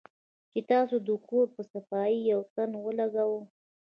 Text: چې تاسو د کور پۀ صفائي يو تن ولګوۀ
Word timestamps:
چې 0.51 0.59
تاسو 0.71 0.95
د 1.07 1.09
کور 1.27 1.45
پۀ 1.55 1.61
صفائي 1.71 2.17
يو 2.31 2.41
تن 2.53 2.69
ولګوۀ 2.85 3.39